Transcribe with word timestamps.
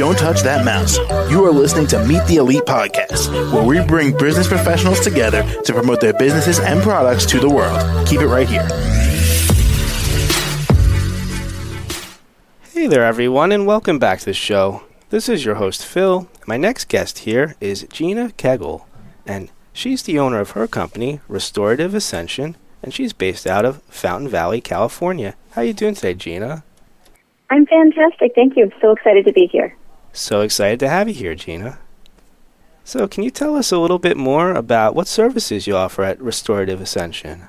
Don't 0.00 0.16
touch 0.16 0.40
that 0.44 0.64
mouse. 0.64 0.96
You 1.30 1.44
are 1.44 1.52
listening 1.52 1.86
to 1.88 2.02
Meet 2.06 2.24
the 2.24 2.36
Elite 2.36 2.62
Podcast, 2.62 3.30
where 3.52 3.62
we 3.62 3.84
bring 3.84 4.16
business 4.16 4.48
professionals 4.48 4.98
together 5.00 5.42
to 5.64 5.74
promote 5.74 6.00
their 6.00 6.14
businesses 6.14 6.58
and 6.58 6.80
products 6.82 7.26
to 7.26 7.38
the 7.38 7.50
world. 7.50 8.08
Keep 8.08 8.22
it 8.22 8.28
right 8.28 8.48
here. 8.48 8.62
Hey 12.72 12.86
there, 12.86 13.04
everyone, 13.04 13.52
and 13.52 13.66
welcome 13.66 13.98
back 13.98 14.20
to 14.20 14.24
the 14.24 14.32
show. 14.32 14.84
This 15.10 15.28
is 15.28 15.44
your 15.44 15.56
host, 15.56 15.84
Phil. 15.84 16.30
My 16.46 16.56
next 16.56 16.88
guest 16.88 17.18
here 17.18 17.54
is 17.60 17.86
Gina 17.92 18.32
Kegel, 18.38 18.88
and 19.26 19.50
she's 19.74 20.02
the 20.02 20.18
owner 20.18 20.40
of 20.40 20.52
her 20.52 20.66
company, 20.66 21.20
Restorative 21.28 21.94
Ascension, 21.94 22.56
and 22.82 22.94
she's 22.94 23.12
based 23.12 23.46
out 23.46 23.66
of 23.66 23.82
Fountain 23.82 24.30
Valley, 24.30 24.62
California. 24.62 25.34
How 25.50 25.60
are 25.60 25.64
you 25.64 25.74
doing 25.74 25.94
today, 25.94 26.14
Gina? 26.14 26.64
I'm 27.50 27.66
fantastic. 27.66 28.32
Thank 28.34 28.56
you. 28.56 28.64
I'm 28.64 28.72
so 28.80 28.92
excited 28.92 29.26
to 29.26 29.32
be 29.34 29.46
here. 29.46 29.76
So 30.12 30.40
excited 30.40 30.80
to 30.80 30.88
have 30.88 31.08
you 31.08 31.14
here, 31.14 31.34
Gina. 31.34 31.78
So, 32.84 33.06
can 33.06 33.22
you 33.22 33.30
tell 33.30 33.56
us 33.56 33.70
a 33.70 33.78
little 33.78 33.98
bit 33.98 34.16
more 34.16 34.52
about 34.52 34.94
what 34.94 35.06
services 35.06 35.66
you 35.66 35.76
offer 35.76 36.02
at 36.02 36.20
Restorative 36.20 36.80
Ascension? 36.80 37.44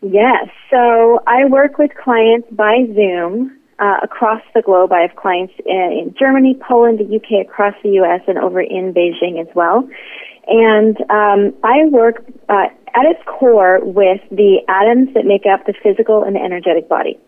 Yes. 0.00 0.48
So, 0.70 1.20
I 1.26 1.44
work 1.44 1.78
with 1.78 1.92
clients 1.94 2.48
by 2.50 2.86
Zoom 2.94 3.56
uh, 3.78 3.98
across 4.02 4.42
the 4.54 4.62
globe. 4.62 4.92
I 4.92 5.02
have 5.02 5.14
clients 5.16 5.54
in, 5.64 5.76
in 5.76 6.14
Germany, 6.18 6.58
Poland, 6.66 6.98
the 6.98 7.16
UK, 7.16 7.46
across 7.46 7.74
the 7.82 7.90
US, 8.00 8.22
and 8.26 8.38
over 8.38 8.60
in 8.60 8.92
Beijing 8.92 9.40
as 9.40 9.48
well. 9.54 9.88
And 10.46 10.96
um, 11.10 11.54
I 11.64 11.86
work 11.90 12.24
uh, 12.48 12.68
at 12.94 13.04
its 13.06 13.20
core 13.26 13.80
with 13.82 14.20
the 14.30 14.60
atoms 14.68 15.14
that 15.14 15.24
make 15.24 15.44
up 15.46 15.66
the 15.66 15.74
physical 15.82 16.22
and 16.22 16.36
the 16.36 16.40
energetic 16.40 16.88
body. 16.88 17.18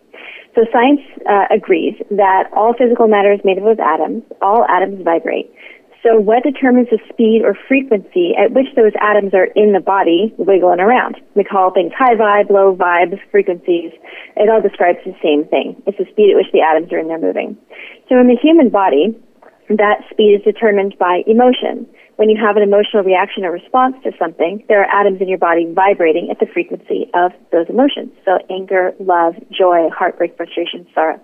So 0.54 0.64
science 0.72 1.00
uh, 1.28 1.52
agrees 1.54 1.94
that 2.10 2.48
all 2.56 2.72
physical 2.72 3.08
matter 3.08 3.32
is 3.32 3.40
made 3.44 3.58
up 3.58 3.66
of 3.66 3.80
atoms. 3.80 4.22
All 4.40 4.64
atoms 4.64 5.04
vibrate. 5.04 5.52
So 6.06 6.20
what 6.20 6.44
determines 6.44 6.86
the 6.88 7.02
speed 7.10 7.42
or 7.42 7.58
frequency 7.66 8.30
at 8.38 8.52
which 8.54 8.70
those 8.76 8.92
atoms 9.02 9.34
are 9.34 9.50
in 9.58 9.72
the 9.72 9.80
body 9.82 10.32
wiggling 10.38 10.78
around? 10.78 11.16
We 11.34 11.42
call 11.42 11.72
things 11.74 11.90
high 11.98 12.14
vibe, 12.14 12.48
low 12.48 12.76
vibes, 12.76 13.18
frequencies. 13.32 13.90
It 14.36 14.48
all 14.48 14.62
describes 14.62 15.02
the 15.04 15.18
same 15.18 15.50
thing. 15.50 15.82
It's 15.84 15.98
the 15.98 16.06
speed 16.12 16.30
at 16.30 16.36
which 16.38 16.52
the 16.52 16.62
atoms 16.62 16.92
are 16.92 16.98
in 17.02 17.08
there 17.08 17.18
moving. 17.18 17.58
So 18.08 18.20
in 18.20 18.28
the 18.28 18.38
human 18.40 18.70
body, 18.70 19.18
that 19.68 20.02
speed 20.10 20.38
is 20.38 20.42
determined 20.42 20.94
by 20.98 21.22
emotion 21.26 21.86
when 22.16 22.30
you 22.30 22.36
have 22.40 22.56
an 22.56 22.62
emotional 22.62 23.04
reaction 23.04 23.44
or 23.44 23.52
response 23.52 23.94
to 24.02 24.10
something, 24.18 24.64
there 24.68 24.82
are 24.82 24.88
atoms 24.88 25.20
in 25.20 25.28
your 25.28 25.38
body 25.38 25.70
vibrating 25.72 26.28
at 26.30 26.40
the 26.40 26.46
frequency 26.52 27.08
of 27.14 27.32
those 27.52 27.68
emotions. 27.68 28.10
So 28.24 28.38
anger, 28.50 28.92
love, 28.98 29.34
joy, 29.52 29.88
heartbreak, 29.92 30.36
frustration, 30.36 30.86
sorrow. 30.94 31.20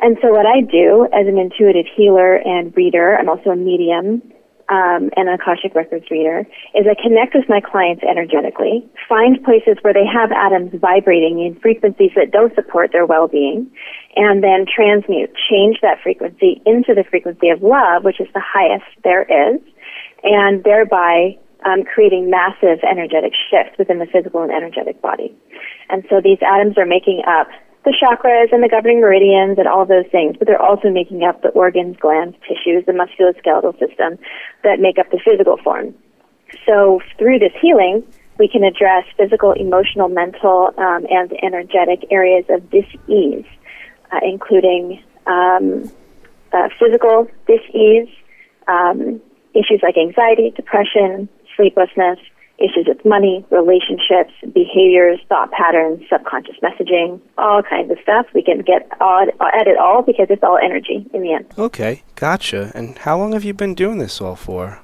And 0.00 0.16
so 0.20 0.28
what 0.30 0.44
I 0.44 0.60
do 0.60 1.08
as 1.12 1.26
an 1.26 1.38
intuitive 1.38 1.86
healer 1.96 2.36
and 2.36 2.76
reader, 2.76 3.16
I'm 3.16 3.28
also 3.28 3.50
a 3.50 3.56
medium, 3.56 4.22
um, 4.68 5.10
and 5.16 5.28
an 5.28 5.38
Akashic 5.38 5.74
Records 5.74 6.10
reader, 6.10 6.46
is 6.74 6.86
I 6.86 7.00
connect 7.00 7.34
with 7.34 7.48
my 7.48 7.60
clients 7.60 8.02
energetically, 8.02 8.84
find 9.08 9.42
places 9.44 9.78
where 9.82 9.94
they 9.94 10.06
have 10.06 10.32
atoms 10.32 10.74
vibrating 10.80 11.38
in 11.38 11.58
frequencies 11.60 12.10
that 12.16 12.32
don't 12.32 12.54
support 12.54 12.90
their 12.92 13.06
well-being, 13.06 13.70
and 14.16 14.42
then 14.42 14.66
transmute, 14.66 15.30
change 15.48 15.78
that 15.82 16.02
frequency 16.02 16.62
into 16.66 16.94
the 16.94 17.04
frequency 17.08 17.48
of 17.50 17.62
love, 17.62 18.02
which 18.02 18.20
is 18.20 18.28
the 18.34 18.42
highest 18.42 18.86
there 19.04 19.22
is, 19.22 19.60
and 20.22 20.64
thereby 20.64 21.38
um, 21.64 21.84
creating 21.84 22.30
massive 22.30 22.78
energetic 22.82 23.32
shifts 23.50 23.78
within 23.78 23.98
the 23.98 24.06
physical 24.06 24.42
and 24.42 24.52
energetic 24.52 25.00
body. 25.00 25.34
And 25.88 26.04
so 26.10 26.20
these 26.22 26.38
atoms 26.42 26.76
are 26.78 26.86
making 26.86 27.22
up 27.26 27.48
the 27.86 27.94
chakras 28.02 28.52
and 28.52 28.64
the 28.64 28.68
governing 28.68 29.00
meridians 29.00 29.58
and 29.58 29.68
all 29.68 29.82
of 29.82 29.88
those 29.88 30.10
things, 30.10 30.34
but 30.36 30.48
they're 30.48 30.60
also 30.60 30.90
making 30.90 31.22
up 31.22 31.40
the 31.42 31.50
organs, 31.50 31.96
glands, 31.98 32.36
tissues, 32.42 32.84
the 32.84 32.92
musculoskeletal 32.92 33.78
system 33.78 34.18
that 34.64 34.80
make 34.80 34.98
up 34.98 35.08
the 35.12 35.20
physical 35.24 35.56
form. 35.62 35.94
So 36.66 37.00
through 37.16 37.38
this 37.38 37.52
healing, 37.62 38.02
we 38.38 38.48
can 38.48 38.64
address 38.64 39.04
physical, 39.16 39.52
emotional, 39.52 40.08
mental, 40.08 40.74
um, 40.76 41.06
and 41.08 41.32
energetic 41.44 42.10
areas 42.10 42.44
of 42.50 42.68
dis-ease, 42.70 43.46
uh, 44.10 44.18
including 44.20 45.00
um, 45.28 45.88
uh, 46.52 46.68
physical 46.80 47.28
dis-ease, 47.46 48.08
um, 48.66 49.22
issues 49.54 49.80
like 49.82 49.96
anxiety, 49.96 50.52
depression, 50.56 51.28
sleeplessness, 51.56 52.18
issues 52.58 52.86
with 52.88 53.04
money, 53.04 53.44
relationships, 53.50 54.32
behaviors, 54.52 55.20
thought 55.28 55.50
patterns, 55.50 56.02
subconscious 56.10 56.56
messaging, 56.62 57.20
all 57.36 57.62
kinds 57.62 57.90
of 57.90 57.98
stuff. 58.02 58.26
We 58.34 58.42
can 58.42 58.60
get 58.60 58.88
all, 59.00 59.22
at 59.22 59.66
it 59.66 59.78
all 59.78 60.02
because 60.02 60.28
it's 60.30 60.42
all 60.42 60.58
energy 60.62 61.06
in 61.12 61.22
the 61.22 61.32
end. 61.34 61.46
Okay, 61.58 62.02
gotcha. 62.14 62.72
And 62.74 62.98
how 62.98 63.18
long 63.18 63.32
have 63.32 63.44
you 63.44 63.54
been 63.54 63.74
doing 63.74 63.98
this 63.98 64.20
all 64.20 64.36
for? 64.36 64.80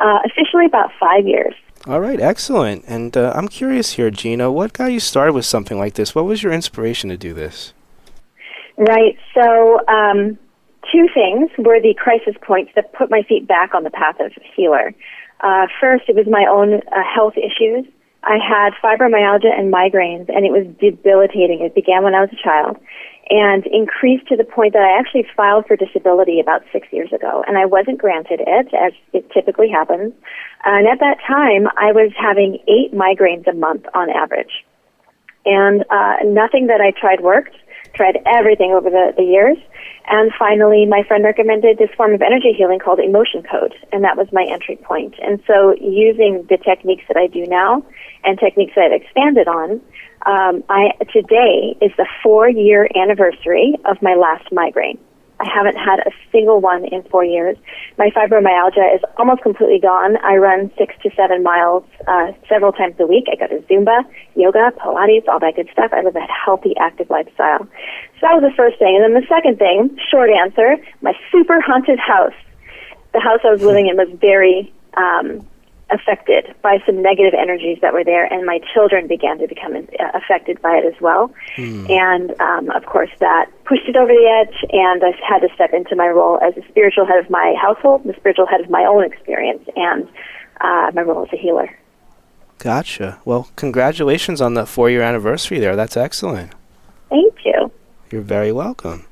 Uh, 0.00 0.18
officially 0.24 0.66
about 0.66 0.90
five 0.98 1.26
years. 1.26 1.54
All 1.86 2.00
right, 2.00 2.20
excellent. 2.20 2.84
And 2.86 3.16
uh, 3.16 3.32
I'm 3.34 3.48
curious 3.48 3.92
here, 3.92 4.10
Gina, 4.10 4.50
what 4.50 4.72
got 4.72 4.86
you 4.86 5.00
started 5.00 5.32
with 5.32 5.46
something 5.46 5.78
like 5.78 5.94
this? 5.94 6.14
What 6.14 6.24
was 6.24 6.42
your 6.42 6.52
inspiration 6.52 7.10
to 7.10 7.16
do 7.16 7.32
this? 7.32 7.72
Right. 8.76 9.16
So, 9.34 9.86
um, 9.88 10.38
two 10.92 11.08
things 11.14 11.50
were 11.58 11.80
the 11.80 11.94
crisis 11.94 12.34
points 12.42 12.72
that 12.74 12.92
put 12.92 13.10
my 13.10 13.22
feet 13.22 13.46
back 13.46 13.74
on 13.74 13.84
the 13.84 13.90
path 13.90 14.16
of 14.20 14.32
healer. 14.54 14.94
Uh, 15.42 15.66
first, 15.80 16.04
it 16.08 16.16
was 16.16 16.26
my 16.28 16.46
own 16.50 16.74
uh, 16.74 17.02
health 17.02 17.34
issues. 17.36 17.86
I 18.22 18.36
had 18.36 18.74
fibromyalgia 18.84 19.48
and 19.48 19.72
migraines, 19.72 20.28
and 20.28 20.44
it 20.44 20.52
was 20.52 20.66
debilitating. 20.78 21.60
It 21.62 21.74
began 21.74 22.04
when 22.04 22.14
I 22.14 22.20
was 22.20 22.30
a 22.32 22.42
child 22.42 22.76
and 23.30 23.64
increased 23.66 24.26
to 24.26 24.36
the 24.36 24.44
point 24.44 24.72
that 24.74 24.82
I 24.82 24.98
actually 24.98 25.24
filed 25.36 25.64
for 25.66 25.76
disability 25.76 26.40
about 26.40 26.62
six 26.72 26.88
years 26.90 27.12
ago, 27.12 27.44
and 27.46 27.56
I 27.56 27.64
wasn't 27.64 27.98
granted 27.98 28.40
it, 28.44 28.74
as 28.74 28.92
it 29.12 29.30
typically 29.30 29.70
happens. 29.70 30.12
And 30.64 30.86
at 30.86 30.98
that 30.98 31.18
time, 31.26 31.68
I 31.78 31.92
was 31.92 32.12
having 32.18 32.58
eight 32.66 32.92
migraines 32.92 33.46
a 33.46 33.54
month 33.54 33.86
on 33.94 34.10
average. 34.10 34.66
And 35.46 35.84
uh, 35.88 36.16
nothing 36.24 36.66
that 36.66 36.80
I 36.82 36.90
tried 36.90 37.20
worked 37.20 37.54
tried 37.94 38.18
everything 38.26 38.72
over 38.72 38.90
the, 38.90 39.12
the 39.16 39.22
years. 39.22 39.56
And 40.06 40.32
finally, 40.38 40.86
my 40.86 41.02
friend 41.06 41.22
recommended 41.24 41.78
this 41.78 41.90
form 41.96 42.14
of 42.14 42.22
energy 42.22 42.52
healing 42.56 42.78
called 42.78 42.98
emotion 42.98 43.42
code, 43.42 43.74
and 43.92 44.02
that 44.02 44.16
was 44.16 44.26
my 44.32 44.44
entry 44.50 44.76
point. 44.76 45.14
And 45.22 45.40
so, 45.46 45.74
using 45.80 46.46
the 46.48 46.56
techniques 46.56 47.04
that 47.08 47.16
I 47.16 47.26
do 47.26 47.46
now 47.46 47.84
and 48.24 48.38
techniques 48.38 48.72
that 48.74 48.90
I've 48.90 49.00
expanded 49.00 49.46
on, 49.46 49.80
um, 50.26 50.64
I 50.68 50.92
today 51.12 51.76
is 51.80 51.92
the 51.96 52.06
four 52.22 52.48
year 52.48 52.88
anniversary 52.96 53.74
of 53.84 54.02
my 54.02 54.14
last 54.14 54.50
migraine. 54.52 54.98
I 55.40 55.48
haven't 55.48 55.76
had 55.76 56.00
a 56.00 56.10
single 56.30 56.60
one 56.60 56.84
in 56.84 57.02
four 57.04 57.24
years. 57.24 57.56
My 57.96 58.10
fibromyalgia 58.10 58.94
is 58.94 59.00
almost 59.16 59.42
completely 59.42 59.80
gone. 59.80 60.18
I 60.18 60.36
run 60.36 60.70
six 60.76 60.94
to 61.02 61.10
seven 61.16 61.42
miles 61.42 61.82
uh, 62.06 62.32
several 62.46 62.72
times 62.72 62.96
a 63.00 63.06
week. 63.06 63.24
I 63.32 63.36
go 63.36 63.46
to 63.46 63.62
Zumba, 63.64 64.04
yoga, 64.34 64.70
Pilates, 64.76 65.26
all 65.28 65.40
that 65.40 65.56
good 65.56 65.68
stuff. 65.72 65.92
I 65.94 66.02
live 66.02 66.14
a 66.14 66.20
healthy, 66.20 66.74
active 66.78 67.08
lifestyle. 67.08 67.64
So 67.64 68.28
that 68.28 68.36
was 68.36 68.44
the 68.44 68.54
first 68.54 68.78
thing. 68.78 69.00
And 69.00 69.02
then 69.02 69.22
the 69.22 69.26
second 69.28 69.58
thing, 69.58 69.96
short 70.10 70.28
answer, 70.28 70.76
my 71.00 71.14
super 71.32 71.60
haunted 71.60 71.98
house. 71.98 72.36
The 73.14 73.20
house 73.20 73.40
I 73.42 73.50
was 73.50 73.62
living 73.62 73.88
in 73.88 73.96
was 73.96 74.08
very 74.20 74.72
um, 74.94 75.40
affected 75.92 76.54
by 76.62 76.78
some 76.86 77.02
negative 77.02 77.34
energies 77.38 77.78
that 77.82 77.92
were 77.92 78.04
there, 78.04 78.24
and 78.24 78.46
my 78.46 78.60
children 78.72 79.06
began 79.06 79.38
to 79.38 79.46
become 79.46 79.74
uh, 79.76 80.10
affected 80.14 80.60
by 80.62 80.76
it 80.76 80.84
as 80.84 81.00
well. 81.00 81.32
Mm. 81.56 81.90
And 81.90 82.40
um, 82.40 82.70
of 82.70 82.86
course, 82.86 83.10
that 83.20 83.50
pushed 83.64 83.88
it 83.88 83.96
over 83.96 84.12
the 84.12 84.44
edge, 84.46 84.56
and 84.72 85.02
I 85.02 85.12
had 85.26 85.40
to 85.40 85.48
step 85.54 85.72
into 85.72 85.96
my 85.96 86.08
role 86.08 86.38
as 86.42 86.56
a 86.56 86.66
spiritual 86.68 87.06
head 87.06 87.18
of 87.18 87.30
my 87.30 87.54
household, 87.60 88.04
the 88.04 88.14
spiritual 88.14 88.46
head 88.46 88.60
of 88.60 88.70
my 88.70 88.84
own 88.84 89.04
experience, 89.04 89.66
and 89.76 90.08
uh, 90.60 90.90
my 90.94 91.02
role 91.02 91.22
as 91.22 91.32
a 91.32 91.36
healer. 91.36 91.70
Gotcha. 92.58 93.18
Well, 93.24 93.48
congratulations 93.56 94.40
on 94.40 94.54
the 94.54 94.66
four 94.66 94.90
year 94.90 95.02
anniversary 95.02 95.58
there. 95.58 95.76
That's 95.76 95.96
excellent. 95.96 96.52
Thank 97.08 97.34
you. 97.44 97.72
You're 98.10 98.22
very 98.22 98.52
welcome. 98.52 99.06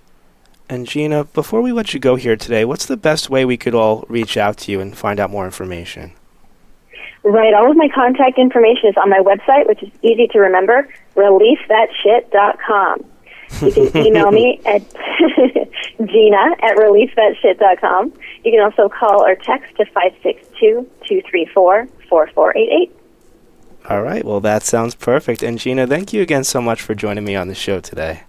And 0.69 0.87
Gina, 0.87 1.25
before 1.25 1.63
we 1.63 1.73
let 1.73 1.95
you 1.95 2.01
go 2.01 2.17
here 2.17 2.37
today, 2.37 2.67
what's 2.67 2.85
the 2.85 2.99
best 2.99 3.31
way 3.31 3.47
we 3.47 3.57
could 3.57 3.75
all 3.75 4.05
reach 4.09 4.37
out 4.37 4.59
to 4.59 4.73
you 4.73 4.81
and 4.81 4.97
find 4.97 5.19
out 5.19 5.31
more 5.31 5.47
information? 5.47 6.13
Right. 7.25 7.53
All 7.55 7.71
of 7.71 7.77
my 7.77 7.89
contact 7.95 8.39
information 8.39 8.91
is 8.91 8.97
on 8.97 9.11
my 9.11 9.19
website, 9.19 9.67
which 9.67 9.83
is 9.83 9.91
easy 10.03 10.29
to 10.29 10.39
remember, 10.39 10.89
releasethatshit.com. 11.17 13.05
You 13.61 13.73
can 13.73 13.97
email 14.07 14.31
me 14.31 14.61
at 14.65 14.83
Gina 15.99 16.55
at 16.63 16.77
releasethatshit.com. 16.77 18.13
You 18.45 18.53
can 18.53 18.61
also 18.61 18.89
call 18.89 19.25
or 19.25 19.35
text 19.35 19.77
to 19.77 19.85
562-234-4488. 21.09 22.91
All 23.89 24.03
right. 24.03 24.25
Well, 24.25 24.41
that 24.41 24.63
sounds 24.65 24.95
perfect. 24.95 25.43
And 25.43 25.59
Gina, 25.59 25.87
thank 25.87 26.13
you 26.13 26.21
again 26.23 26.45
so 26.45 26.61
much 26.61 26.83
for 26.83 26.95
joining 26.95 27.25
me 27.25 27.35
on 27.37 27.49
the 27.49 27.55
show 27.55 27.81
today. 27.81 28.23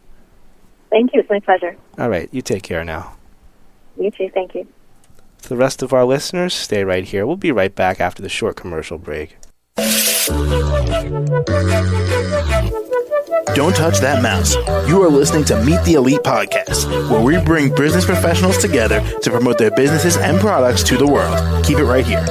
Thank 0.90 1.14
you. 1.14 1.20
It's 1.20 1.30
my 1.30 1.40
pleasure. 1.40 1.76
All 1.98 2.10
right. 2.10 2.30
You 2.32 2.42
take 2.42 2.64
care 2.64 2.84
now. 2.84 3.16
You 3.98 4.10
too. 4.12 4.30
Thank 4.34 4.56
you. 4.56 4.68
To 5.44 5.50
the 5.50 5.58
rest 5.58 5.82
of 5.82 5.94
our 5.94 6.06
listeners, 6.06 6.54
stay 6.54 6.84
right 6.84 7.04
here. 7.04 7.26
We'll 7.26 7.36
be 7.38 7.52
right 7.52 7.74
back 7.74 8.00
after 8.00 8.22
the 8.22 8.30
short 8.30 8.56
commercial 8.56 8.98
break. 8.98 9.38
Don't 13.56 13.76
touch 13.76 14.00
that 14.00 14.22
mouse. 14.22 14.56
You 14.88 15.02
are 15.02 15.10
listening 15.10 15.44
to 15.46 15.64
Meet 15.64 15.84
the 15.84 15.94
Elite 15.96 16.22
Podcast, 16.22 17.10
where 17.10 17.22
we 17.22 17.44
bring 17.44 17.74
business 17.74 18.06
professionals 18.06 18.58
together 18.58 19.02
to 19.22 19.32
promote 19.32 19.58
their 19.58 19.72
businesses 19.72 20.18
and 20.18 20.40
products 20.40 20.84
to 20.84 20.98
the 20.98 21.08
world. 21.08 21.66
Keep 21.66 21.80
it 21.80 21.86
right 21.86 22.06
here. 22.06 22.24